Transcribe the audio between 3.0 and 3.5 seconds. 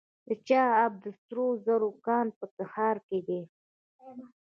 کې دی.